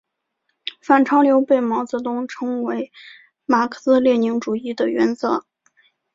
[0.81, 2.91] 反潮流被毛泽东称为
[3.45, 5.45] 马克思列宁主义的原则。